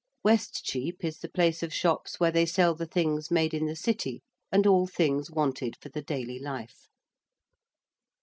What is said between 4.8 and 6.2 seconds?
things wanted for the